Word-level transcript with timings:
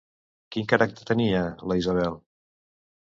Quin 0.55 0.65
caràcter 0.71 1.05
tenia 1.09 1.43
la 1.73 1.77
Isabel? 1.83 2.17